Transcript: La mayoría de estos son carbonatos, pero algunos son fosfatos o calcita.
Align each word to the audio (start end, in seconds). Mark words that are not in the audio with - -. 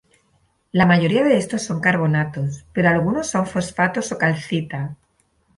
La 0.71 0.87
mayoría 0.87 1.23
de 1.23 1.37
estos 1.37 1.61
son 1.61 1.79
carbonatos, 1.79 2.65
pero 2.73 2.89
algunos 2.89 3.27
son 3.29 3.45
fosfatos 3.45 4.11
o 4.11 4.17
calcita. 4.17 4.97